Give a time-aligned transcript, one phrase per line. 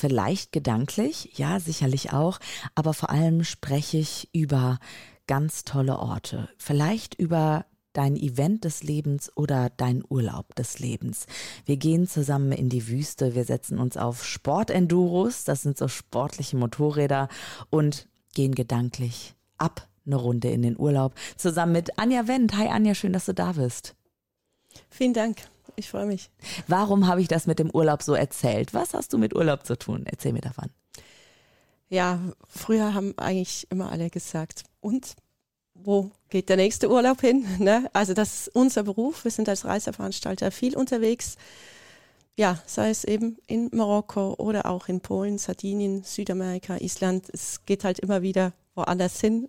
[0.00, 2.38] Vielleicht gedanklich, ja, sicherlich auch,
[2.74, 4.78] aber vor allem spreche ich über
[5.26, 6.48] ganz tolle Orte.
[6.56, 11.26] Vielleicht über dein Event des Lebens oder dein Urlaub des Lebens.
[11.66, 16.56] Wir gehen zusammen in die Wüste, wir setzen uns auf Sportenduros, das sind so sportliche
[16.56, 17.28] Motorräder
[17.68, 22.56] und gehen gedanklich ab eine Runde in den Urlaub zusammen mit Anja Wendt.
[22.56, 23.94] Hi Anja, schön, dass du da bist.
[24.88, 25.42] Vielen Dank.
[25.80, 26.30] Ich freue mich.
[26.68, 28.74] Warum habe ich das mit dem Urlaub so erzählt?
[28.74, 30.04] Was hast du mit Urlaub zu tun?
[30.04, 30.66] Erzähl mir davon.
[31.88, 35.16] Ja, früher haben eigentlich immer alle gesagt, und
[35.72, 37.46] wo geht der nächste Urlaub hin?
[37.58, 37.88] Ne?
[37.94, 39.24] Also das ist unser Beruf.
[39.24, 41.36] Wir sind als Reiseveranstalter viel unterwegs.
[42.36, 47.30] Ja, sei es eben in Marokko oder auch in Polen, Sardinien, Südamerika, Island.
[47.32, 49.48] Es geht halt immer wieder woanders hin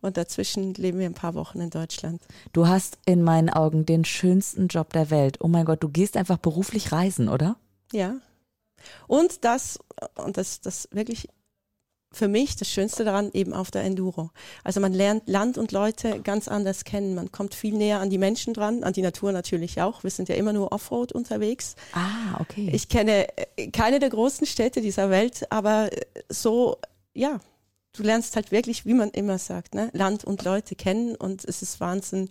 [0.00, 2.22] und dazwischen leben wir ein paar Wochen in Deutschland.
[2.52, 5.38] Du hast in meinen Augen den schönsten Job der Welt.
[5.40, 7.56] Oh mein Gott, du gehst einfach beruflich reisen, oder?
[7.92, 8.16] Ja.
[9.06, 9.78] Und das,
[10.16, 11.28] und das, das wirklich
[12.12, 14.30] für mich das Schönste daran eben auf der Enduro.
[14.64, 17.14] Also man lernt Land und Leute ganz anders kennen.
[17.14, 20.04] Man kommt viel näher an die Menschen dran, an die Natur natürlich auch.
[20.04, 21.76] Wir sind ja immer nur Offroad unterwegs.
[21.92, 22.70] Ah, okay.
[22.72, 23.26] Ich kenne
[23.72, 25.90] keine der großen Städte dieser Welt, aber
[26.30, 26.78] so,
[27.12, 27.40] ja,
[27.92, 31.62] du lernst halt wirklich, wie man immer sagt, ne, Land und Leute kennen und es
[31.62, 32.28] ist Wahnsinn,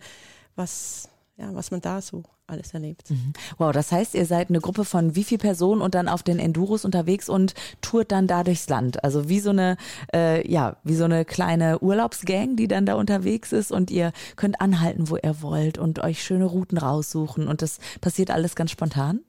[0.55, 3.09] was, ja, was man da so alles erlebt.
[3.09, 3.33] Mhm.
[3.57, 6.39] Wow, das heißt, ihr seid eine Gruppe von wie viel Personen und dann auf den
[6.39, 9.03] Enduros unterwegs und tourt dann da durchs Land.
[9.03, 9.75] Also wie so eine,
[10.13, 14.61] äh, ja, wie so eine kleine Urlaubsgang, die dann da unterwegs ist und ihr könnt
[14.61, 19.19] anhalten, wo ihr wollt und euch schöne Routen raussuchen und das passiert alles ganz spontan?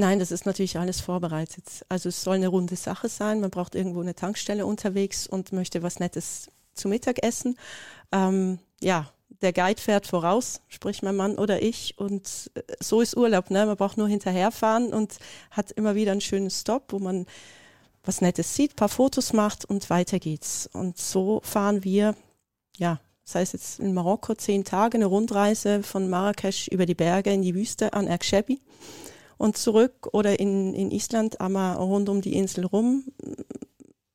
[0.00, 1.64] Nein, das ist natürlich alles vorbereitet.
[1.88, 3.40] Also es soll eine runde Sache sein.
[3.40, 7.58] Man braucht irgendwo eine Tankstelle unterwegs und möchte was Nettes zu Mittag essen.
[8.12, 9.10] Ähm, ja,
[9.42, 11.98] der Guide fährt voraus, sprich mein Mann oder ich.
[11.98, 13.50] Und äh, so ist Urlaub.
[13.50, 13.66] Ne?
[13.66, 15.16] Man braucht nur hinterherfahren und
[15.50, 17.26] hat immer wieder einen schönen Stop, wo man
[18.04, 20.70] was Nettes sieht, paar Fotos macht und weiter geht's.
[20.72, 22.14] Und so fahren wir,
[22.76, 27.32] ja, das heißt jetzt in Marokko zehn Tage, eine Rundreise von Marrakesch über die Berge
[27.32, 28.60] in die Wüste an Erkshebi
[29.38, 33.04] und zurück oder in, in Island einmal rund um die Insel rum.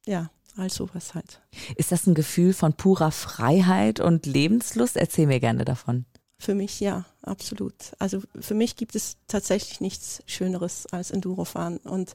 [0.06, 1.42] Ja, all sowas halt.
[1.76, 4.98] Ist das ein Gefühl von purer Freiheit und Lebenslust?
[4.98, 6.06] Erzähl mir gerne davon.
[6.38, 7.74] Für mich ja, absolut.
[8.00, 11.78] Also für mich gibt es tatsächlich nichts Schöneres als Endurofahren.
[11.78, 12.14] Und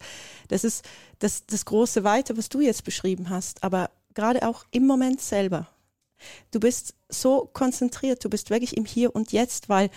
[0.48, 0.84] das ist
[1.18, 5.68] das, das große Weite, was du jetzt beschrieben hast, aber gerade auch im Moment selber.
[6.50, 9.88] Du bist so konzentriert, du bist wirklich im Hier und Jetzt, weil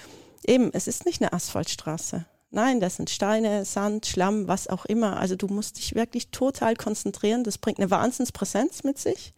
[0.46, 2.26] eben, es ist nicht eine Asphaltstraße.
[2.54, 5.18] Nein, das sind Steine, Sand, Schlamm, was auch immer.
[5.18, 7.46] Also du musst dich wirklich total konzentrieren.
[7.46, 9.34] Das bringt eine Wahnsinnspräsenz mit sich.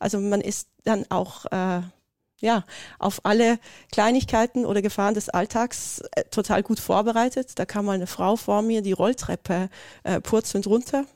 [0.00, 1.82] Also man ist dann auch äh,
[2.40, 2.64] ja
[2.98, 3.60] auf alle
[3.92, 7.56] Kleinigkeiten oder Gefahren des Alltags äh, total gut vorbereitet.
[7.56, 9.68] Da kam mal eine Frau vor mir die Rolltreppe
[10.02, 11.06] äh, purzelnd runter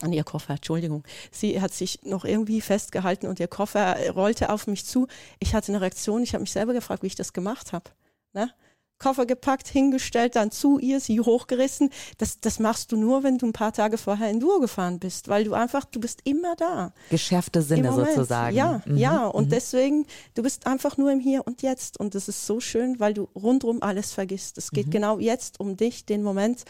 [0.00, 1.04] an ihr Koffer, Entschuldigung.
[1.30, 5.08] Sie hat sich noch irgendwie festgehalten und ihr Koffer rollte auf mich zu.
[5.40, 7.90] Ich hatte eine Reaktion, ich habe mich selber gefragt, wie ich das gemacht habe.
[8.32, 8.52] Ne?
[9.00, 11.90] Koffer gepackt, hingestellt, dann zu ihr, sie hochgerissen.
[12.18, 15.28] Das, das machst du nur, wenn du ein paar Tage vorher in Dur gefahren bist,
[15.28, 16.92] weil du einfach, du bist immer da.
[17.10, 18.54] Geschärfte Sinne sozusagen.
[18.54, 18.96] Ja, mhm.
[18.96, 19.26] ja.
[19.26, 19.50] Und mhm.
[19.50, 21.98] deswegen, du bist einfach nur im Hier und Jetzt.
[21.98, 24.58] Und das ist so schön, weil du rundrum alles vergisst.
[24.58, 24.92] Es geht mhm.
[24.92, 26.64] genau jetzt um dich, den Moment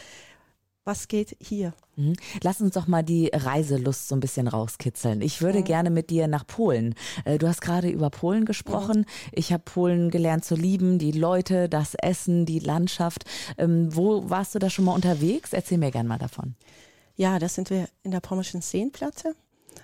[0.90, 1.72] was geht hier?
[1.94, 2.14] Mhm.
[2.42, 5.20] Lass uns doch mal die Reiselust so ein bisschen rauskitzeln.
[5.20, 5.64] Ich würde ja.
[5.64, 6.96] gerne mit dir nach Polen.
[7.24, 9.06] Äh, du hast gerade über Polen gesprochen.
[9.30, 13.24] Ich habe Polen gelernt zu lieben, die Leute, das Essen, die Landschaft.
[13.56, 15.52] Ähm, wo warst du da schon mal unterwegs?
[15.52, 16.56] Erzähl mir gerne mal davon.
[17.14, 19.36] Ja, das sind wir in der Pommerschen Seenplatte.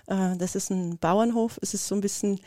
[0.08, 1.56] Äh, das ist ein Bauernhof.
[1.62, 2.40] Es ist so ein bisschen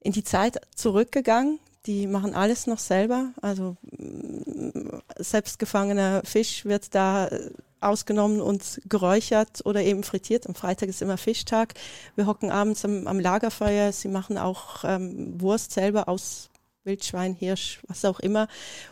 [0.00, 1.58] in die Zeit zurückgegangen.
[1.86, 3.32] Die machen alles noch selber.
[3.40, 7.50] Also mm, selbstgefangener Fisch wird da äh,
[7.84, 10.46] ausgenommen und geräuchert oder eben frittiert.
[10.46, 11.74] Am Freitag ist immer Fischtag.
[12.16, 13.92] Wir hocken abends am, am Lagerfeuer.
[13.92, 16.50] Sie machen auch ähm, Wurst selber aus
[16.84, 18.48] Wildschwein, Hirsch, was auch immer.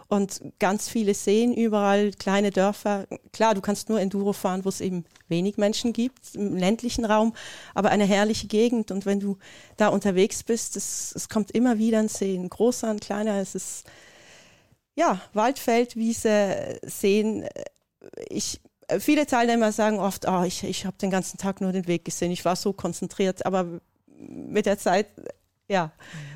[0.08, 3.06] Und ganz viele Seen überall, kleine Dörfer.
[3.32, 7.34] Klar, du kannst nur Enduro fahren, wo es eben wenig Menschen gibt, im ländlichen Raum,
[7.74, 8.90] aber eine herrliche Gegend.
[8.90, 9.38] Und wenn du
[9.76, 13.40] da unterwegs bist, es, es kommt immer wieder ein See, ein großer, ein kleiner.
[13.40, 13.84] Es ist,
[14.94, 17.46] ja, Waldfeld, Wiese, Seen.
[18.28, 18.60] Ich
[18.98, 22.30] viele Teilnehmer sagen oft, oh, ich, ich habe den ganzen Tag nur den Weg gesehen,
[22.30, 23.80] ich war so konzentriert, aber
[24.18, 25.06] mit der Zeit
[25.72, 25.90] ja,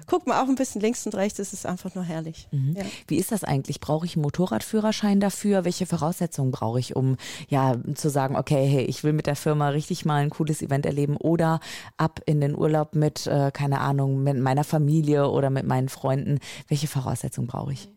[0.06, 2.48] guck mal auch ein bisschen links und rechts, es ist einfach nur herrlich.
[2.52, 2.74] Mhm.
[2.76, 2.84] Ja.
[3.06, 3.80] Wie ist das eigentlich?
[3.80, 5.64] Brauche ich einen Motorradführerschein dafür?
[5.64, 7.16] Welche Voraussetzungen brauche ich, um
[7.48, 10.86] ja zu sagen, okay, hey, ich will mit der Firma richtig mal ein cooles Event
[10.86, 11.60] erleben oder
[11.98, 16.38] ab in den Urlaub mit, äh, keine Ahnung, mit meiner Familie oder mit meinen Freunden?
[16.68, 17.88] Welche Voraussetzungen brauche ich?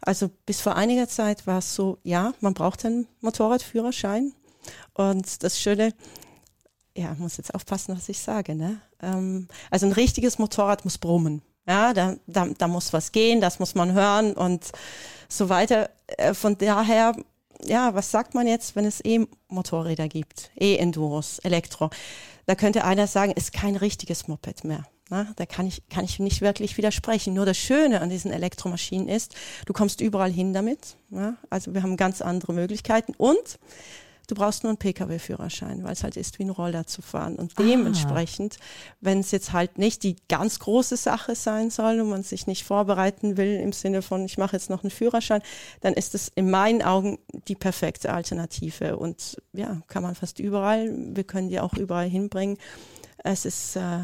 [0.00, 4.32] Also bis vor einiger Zeit war es so, ja, man braucht einen Motorradführerschein.
[4.94, 5.92] Und das Schöne,
[6.96, 8.80] ja, muss jetzt aufpassen, was ich sage, ne?
[9.00, 11.42] Ähm, also ein richtiges Motorrad muss brummen.
[11.66, 14.70] Ja, da, da, da muss was gehen, das muss man hören und
[15.28, 15.90] so weiter.
[16.06, 17.16] Äh, von daher,
[17.64, 20.50] ja, was sagt man jetzt, wenn es E-Motorräder gibt?
[20.56, 21.90] E-Enduros, Elektro.
[22.46, 24.86] Da könnte einer sagen, ist kein richtiges Moped mehr.
[25.08, 27.32] Na, da kann ich, kann ich nicht wirklich widersprechen.
[27.32, 30.96] Nur das Schöne an diesen Elektromaschinen ist, du kommst überall hin damit.
[31.10, 31.36] Ja?
[31.48, 33.58] Also wir haben ganz andere Möglichkeiten und
[34.28, 37.36] Du brauchst nur einen Pkw-Führerschein, weil es halt ist, wie ein Roller zu fahren.
[37.36, 38.56] Und dementsprechend,
[39.00, 42.64] wenn es jetzt halt nicht die ganz große Sache sein soll und man sich nicht
[42.64, 45.42] vorbereiten will im Sinne von, ich mache jetzt noch einen Führerschein,
[45.80, 48.96] dann ist es in meinen Augen die perfekte Alternative.
[48.96, 50.92] Und ja, kann man fast überall.
[51.14, 52.58] Wir können die auch überall hinbringen.
[53.18, 54.00] Es ist äh,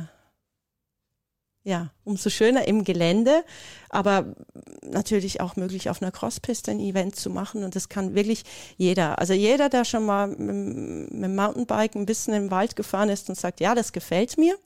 [1.65, 3.45] ja, umso schöner im Gelände,
[3.89, 4.35] aber
[4.83, 8.45] natürlich auch möglich auf einer Crosspiste ein Event zu machen und das kann wirklich
[8.77, 9.19] jeder.
[9.19, 13.29] Also jeder, der schon mal mit, mit dem Mountainbike ein bisschen im Wald gefahren ist
[13.29, 14.57] und sagt, ja, das gefällt mir,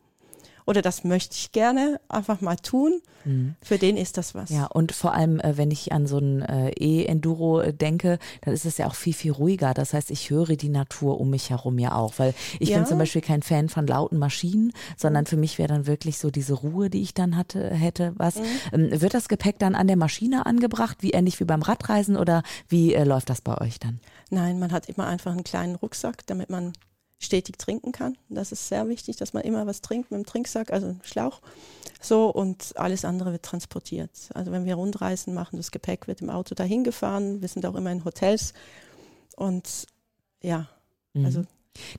[0.66, 3.00] oder das möchte ich gerne einfach mal tun.
[3.24, 3.54] Mhm.
[3.62, 4.50] Für den ist das was.
[4.50, 8.52] Ja, und vor allem, äh, wenn ich an so ein äh, E-Enduro äh, denke, dann
[8.52, 9.74] ist es ja auch viel, viel ruhiger.
[9.74, 12.78] Das heißt, ich höre die Natur um mich herum ja auch, weil ich ja.
[12.78, 15.26] bin zum Beispiel kein Fan von lauten Maschinen, sondern mhm.
[15.26, 18.36] für mich wäre dann wirklich so diese Ruhe, die ich dann hatte, hätte, was.
[18.36, 18.44] Mhm.
[18.72, 22.42] Ähm, wird das Gepäck dann an der Maschine angebracht, wie ähnlich wie beim Radreisen oder
[22.68, 24.00] wie läuft das bei euch dann?
[24.30, 26.72] Nein, man hat immer einfach einen kleinen Rucksack, damit man
[27.18, 28.16] stetig trinken kann.
[28.28, 31.40] Das ist sehr wichtig, dass man immer was trinkt mit dem Trinksack, also einem Schlauch.
[32.00, 34.10] So und alles andere wird transportiert.
[34.34, 37.40] Also wenn wir Rundreisen machen, das Gepäck wird im Auto dahin gefahren.
[37.40, 38.52] Wir sind auch immer in Hotels
[39.36, 39.86] und
[40.42, 40.68] ja,
[41.14, 41.24] mhm.
[41.24, 41.44] also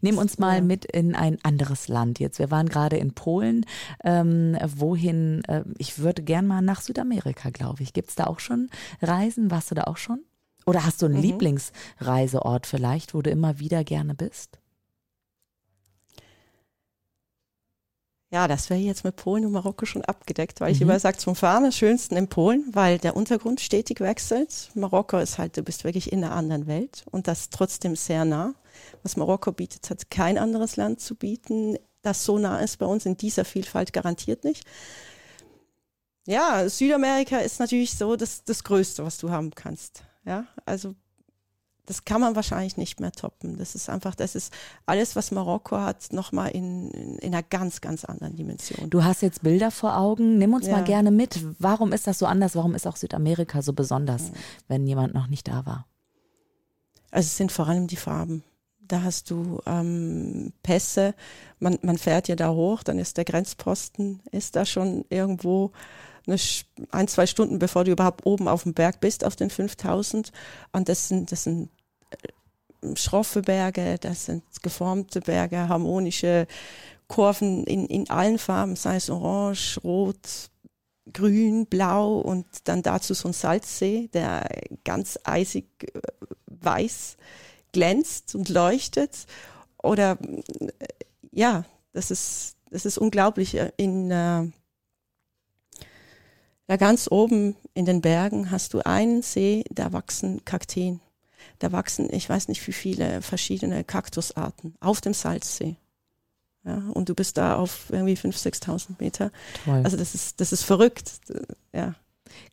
[0.02, 2.40] Nimm uns mal mit in ein anderes Land jetzt.
[2.40, 3.64] Wir waren gerade in Polen.
[4.04, 5.44] Ähm, wohin?
[5.48, 7.94] Äh, ich würde gern mal nach Südamerika, glaube ich.
[7.94, 8.70] Gibt es da auch schon
[9.02, 9.52] Reisen?
[9.52, 10.22] Warst du da auch schon?
[10.66, 11.22] Oder hast du einen mhm.
[11.22, 14.60] Lieblingsreiseort vielleicht, wo du immer wieder gerne bist?
[18.30, 20.76] Ja, das wäre jetzt mit Polen und Marokko schon abgedeckt, weil mhm.
[20.76, 24.70] ich immer sage, zum Fahren am schönsten in Polen, weil der Untergrund stetig wechselt.
[24.76, 28.54] Marokko ist halt, du bist wirklich in einer anderen Welt und das trotzdem sehr nah.
[29.02, 33.06] Was Marokko bietet, hat kein anderes Land zu bieten, das so nah ist bei uns
[33.06, 34.66] in dieser Vielfalt garantiert nicht.
[36.26, 40.04] Ja, Südamerika ist natürlich so das, das Größte, was du haben kannst.
[40.26, 40.94] Ja, also
[41.88, 43.58] das kann man wahrscheinlich nicht mehr toppen.
[43.58, 44.54] Das ist einfach, das ist
[44.86, 48.90] alles, was Marokko hat, nochmal in, in, in einer ganz, ganz anderen Dimension.
[48.90, 50.38] Du hast jetzt Bilder vor Augen.
[50.38, 50.74] Nimm uns ja.
[50.74, 51.40] mal gerne mit.
[51.60, 52.58] Warum ist das so anders?
[52.58, 54.34] Warum ist auch Südamerika so besonders, ja.
[54.68, 55.88] wenn jemand noch nicht da war?
[57.10, 58.44] Also es sind vor allem die Farben.
[58.80, 61.16] Da hast du ähm, Pässe,
[61.60, 65.72] man, man fährt ja da hoch, dann ist der Grenzposten, ist da schon irgendwo
[66.26, 66.38] eine,
[66.92, 70.32] ein, zwei Stunden, bevor du überhaupt oben auf dem Berg bist, auf den 5000.
[70.74, 71.70] Und das sind, das sind
[72.96, 76.48] schroffe Berge, das sind geformte Berge, harmonische
[77.08, 80.50] Kurven in, in allen Farben, sei es orange, rot,
[81.14, 84.48] grün, blau und dann dazu so ein Salzsee, der
[84.84, 86.02] ganz eisig äh,
[86.48, 87.18] weiß
[87.72, 89.26] glänzt und leuchtet.
[89.82, 90.88] Oder äh,
[91.32, 93.58] ja, das ist, das ist unglaublich.
[93.78, 94.50] In, äh,
[96.68, 101.00] da ganz oben in den Bergen hast du einen See, da wachsen Kakteen.
[101.60, 105.78] Da wachsen, ich weiß nicht wie viele verschiedene Kaktusarten auf dem Salzsee.
[106.64, 109.32] Ja, und du bist da auf irgendwie 5.000, 6.000 Meter.
[109.64, 109.82] Toll.
[109.84, 111.12] Also das ist, das ist verrückt.
[111.74, 111.96] Ja.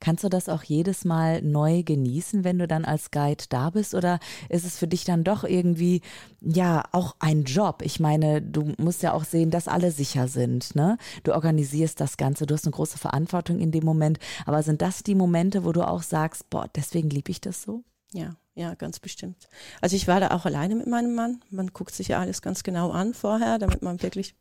[0.00, 3.94] Kannst du das auch jedes Mal neu genießen, wenn du dann als Guide da bist?
[3.94, 6.00] Oder ist es für dich dann doch irgendwie,
[6.40, 7.82] ja, auch ein Job?
[7.82, 10.74] Ich meine, du musst ja auch sehen, dass alle sicher sind.
[10.74, 10.96] Ne?
[11.24, 14.18] Du organisierst das Ganze, du hast eine große Verantwortung in dem Moment.
[14.46, 17.82] Aber sind das die Momente, wo du auch sagst, boah, deswegen liebe ich das so?
[18.12, 19.48] Ja, ja, ganz bestimmt.
[19.80, 21.42] Also ich war da auch alleine mit meinem Mann.
[21.50, 24.34] Man guckt sich ja alles ganz genau an vorher, damit man wirklich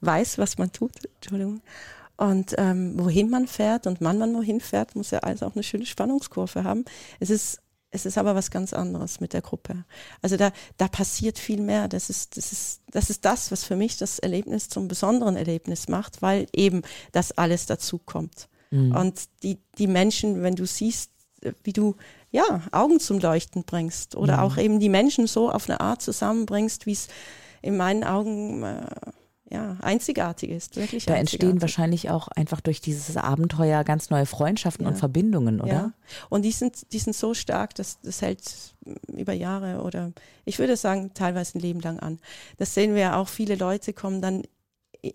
[0.00, 0.92] weiß, was man tut.
[1.16, 1.60] Entschuldigung.
[2.16, 5.62] Und ähm, wohin man fährt und wann man wohin fährt, muss ja alles auch eine
[5.62, 6.84] schöne Spannungskurve haben.
[7.20, 7.62] Es ist
[7.94, 9.84] es ist aber was ganz anderes mit der Gruppe.
[10.22, 11.88] Also da, da passiert viel mehr.
[11.88, 15.88] Das ist, das ist, das ist das, was für mich das Erlebnis zum besonderen Erlebnis
[15.88, 16.82] macht, weil eben
[17.12, 18.48] das alles dazu kommt.
[18.70, 18.96] Mhm.
[18.96, 21.10] Und die, die Menschen, wenn du siehst,
[21.64, 21.96] wie du,
[22.32, 24.42] ja, Augen zum Leuchten bringst oder mhm.
[24.42, 27.08] auch eben die Menschen so auf eine Art zusammenbringst, wie es
[27.60, 28.86] in meinen Augen, äh,
[29.50, 34.86] ja, einzigartig ist, wirklich Da entstehen wahrscheinlich auch einfach durch dieses Abenteuer ganz neue Freundschaften
[34.86, 34.90] ja.
[34.90, 35.72] und Verbindungen, oder?
[35.72, 35.92] Ja.
[36.30, 38.74] Und die sind, die sind so stark, dass das hält
[39.08, 40.12] über Jahre oder
[40.46, 42.18] ich würde sagen teilweise ein Leben lang an.
[42.56, 44.42] Das sehen wir ja auch, viele Leute kommen dann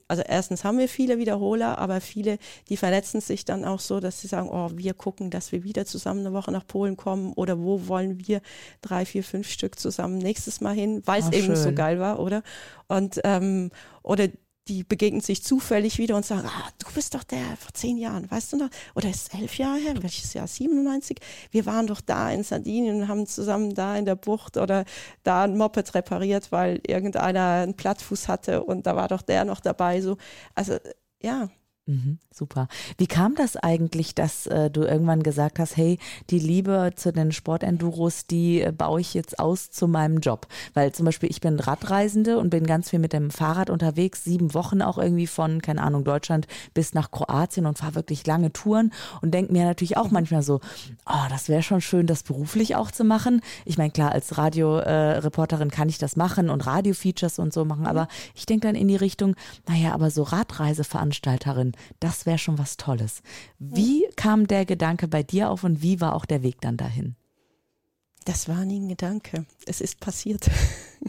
[0.07, 2.39] also erstens haben wir viele Wiederholer, aber viele,
[2.69, 5.85] die verletzen sich dann auch so, dass sie sagen, oh, wir gucken, dass wir wieder
[5.85, 8.41] zusammen eine Woche nach Polen kommen oder wo wollen wir
[8.81, 11.55] drei, vier, fünf Stück zusammen nächstes Mal hin, weil es eben schön.
[11.55, 12.43] so geil war, oder?
[12.87, 13.71] Und ähm,
[14.03, 14.27] oder
[14.67, 18.29] die begegnen sich zufällig wieder und sagen, ah, du bist doch der vor zehn Jahren,
[18.29, 18.69] weißt du noch?
[18.95, 19.93] Oder ist elf Jahre her?
[20.01, 20.47] Welches Jahr?
[20.47, 21.19] 97?
[21.51, 24.85] Wir waren doch da in Sardinien und haben zusammen da in der Bucht oder
[25.23, 29.59] da ein Moped repariert, weil irgendeiner einen Plattfuß hatte und da war doch der noch
[29.59, 30.01] dabei.
[30.01, 30.17] So,
[30.55, 30.77] also
[31.21, 31.49] ja,
[31.89, 32.67] Mhm, super.
[32.97, 37.31] Wie kam das eigentlich, dass äh, du irgendwann gesagt hast, hey, die Liebe zu den
[37.31, 40.47] Sportenduros, die äh, baue ich jetzt aus zu meinem Job?
[40.73, 44.53] Weil zum Beispiel ich bin Radreisende und bin ganz viel mit dem Fahrrad unterwegs, sieben
[44.53, 48.91] Wochen auch irgendwie von, keine Ahnung, Deutschland bis nach Kroatien und fahre wirklich lange Touren
[49.21, 50.59] und denke mir natürlich auch manchmal so,
[51.05, 53.39] oh, das wäre schon schön, das beruflich auch zu machen.
[53.63, 57.87] Ich meine, klar, als Radioreporterin äh, kann ich das machen und Radiofeatures und so machen,
[57.87, 59.35] aber ich denke dann in die Richtung,
[59.69, 63.21] naja, aber so Radreiseveranstalterin, das wäre schon was Tolles.
[63.59, 67.15] Wie kam der Gedanke bei dir auf und wie war auch der Weg dann dahin?
[68.25, 69.45] Das war nie ein Gedanke.
[69.65, 70.49] Es ist passiert.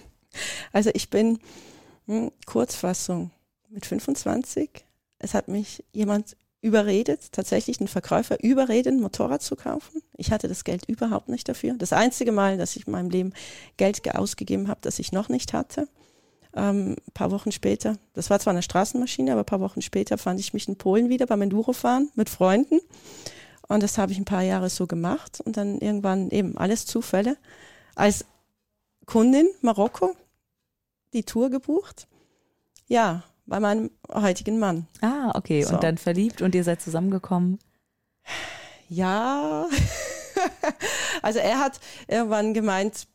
[0.73, 1.39] also ich bin
[2.07, 3.31] hm, Kurzfassung
[3.71, 4.71] mit 25.
[5.19, 10.03] Es hat mich jemand überredet, tatsächlich ein Verkäufer überredet, ein Motorrad zu kaufen.
[10.17, 11.75] Ich hatte das Geld überhaupt nicht dafür.
[11.75, 13.33] Das einzige Mal, dass ich in meinem Leben
[13.77, 15.89] Geld ausgegeben habe, das ich noch nicht hatte.
[16.59, 20.19] Ähm, ein paar Wochen später, das war zwar eine Straßenmaschine, aber ein paar Wochen später
[20.19, 22.81] fand ich mich in Polen wieder beim Endurofahren mit Freunden.
[23.69, 27.37] Und das habe ich ein paar Jahre so gemacht und dann irgendwann eben alles Zufälle.
[27.95, 28.25] Als
[29.07, 30.17] Kundin Marokko
[31.13, 32.09] die Tour gebucht.
[32.89, 34.89] Ja, bei meinem heutigen Mann.
[35.01, 35.63] Ah, okay.
[35.63, 35.75] So.
[35.75, 37.59] Und dann verliebt und ihr seid zusammengekommen?
[38.89, 39.69] Ja.
[41.23, 43.07] also er hat irgendwann gemeint,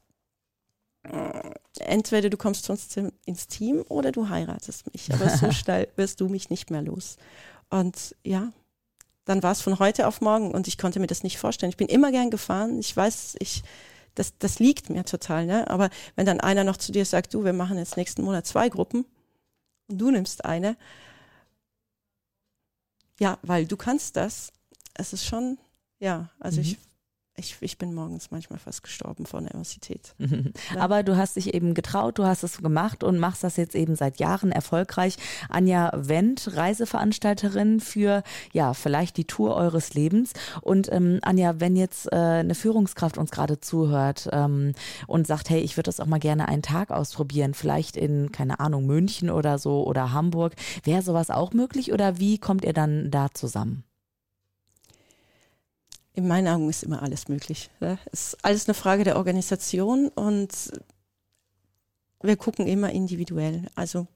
[1.80, 5.14] entweder du kommst sonst ins Team oder du heiratest mich.
[5.14, 7.18] Aber so schnell wirst du mich nicht mehr los.
[7.70, 8.52] Und ja,
[9.26, 11.70] dann war es von heute auf morgen und ich konnte mir das nicht vorstellen.
[11.70, 12.80] Ich bin immer gern gefahren.
[12.80, 13.64] Ich weiß, ich,
[14.16, 15.70] das, das liegt mir total, ne?
[15.70, 18.70] Aber wenn dann einer noch zu dir sagt, du, wir machen jetzt nächsten Monat zwei
[18.70, 19.06] Gruppen
[19.88, 20.78] und du nimmst eine,
[23.20, 24.52] ja, weil du kannst das.
[24.94, 25.58] Es ist schon,
[26.00, 26.68] ja, also mhm.
[26.68, 26.78] ich
[27.36, 30.16] ich, ich bin morgens manchmal fast gestorben vor Nervosität.
[30.78, 33.96] Aber du hast dich eben getraut, du hast es gemacht und machst das jetzt eben
[33.96, 35.18] seit Jahren erfolgreich.
[35.50, 40.34] Anja Wendt, Reiseveranstalterin für ja vielleicht die Tour eures Lebens.
[40.62, 44.74] Und ähm, Anja, wenn jetzt äh, eine Führungskraft uns gerade zuhört ähm,
[45.08, 48.60] und sagt, hey, ich würde das auch mal gerne einen Tag ausprobieren, vielleicht in keine
[48.60, 53.10] Ahnung München oder so oder Hamburg, wäre sowas auch möglich oder wie kommt ihr dann
[53.10, 53.84] da zusammen?
[56.14, 57.70] In meinen Augen ist immer alles möglich.
[57.80, 57.98] Ne?
[58.12, 60.72] Es ist alles eine Frage der Organisation und
[62.22, 63.68] wir gucken immer individuell.
[63.76, 64.08] Also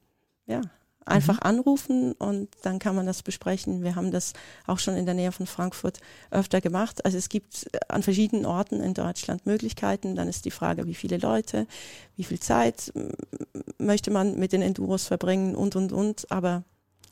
[0.46, 0.62] ja,
[1.08, 1.44] einfach mhm.
[1.44, 3.84] anrufen und dann kann man das besprechen.
[3.84, 4.34] Wir haben das
[4.66, 6.00] auch schon in der Nähe von Frankfurt
[6.30, 7.04] öfter gemacht.
[7.06, 10.16] Also es gibt an verschiedenen Orten in Deutschland Möglichkeiten.
[10.16, 11.68] Dann ist die Frage, wie viele Leute,
[12.16, 12.94] wie viel Zeit
[13.78, 16.32] möchte man mit den Enduros verbringen und, und, und.
[16.32, 16.64] Aber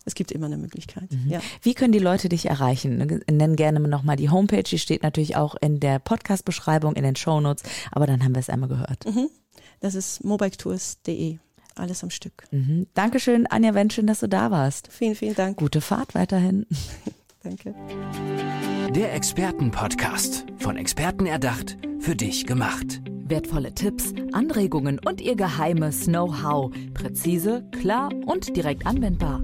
[0.05, 1.11] es gibt immer eine Möglichkeit.
[1.11, 1.31] Mhm.
[1.31, 1.41] Ja.
[1.61, 3.23] Wie können die Leute dich erreichen?
[3.29, 7.63] Nenn gerne nochmal die Homepage, die steht natürlich auch in der Podcast-Beschreibung, in den Shownotes,
[7.91, 9.05] aber dann haben wir es einmal gehört.
[9.05, 9.29] Mhm.
[9.79, 11.39] Das ist mobiketours.de.
[11.75, 12.45] Alles am Stück.
[12.51, 12.87] Mhm.
[12.93, 14.87] Dankeschön, Anja Wendt, schön, dass du da warst.
[14.91, 15.57] Vielen, vielen Dank.
[15.57, 16.65] Gute Fahrt weiterhin.
[17.43, 17.75] Danke.
[18.95, 20.45] Der Expertenpodcast.
[20.57, 23.01] Von Experten erdacht, für dich gemacht.
[23.27, 26.71] Wertvolle Tipps, Anregungen und ihr geheimes Know-how.
[26.93, 29.43] Präzise, klar und direkt anwendbar.